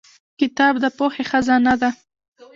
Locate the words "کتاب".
0.39-0.73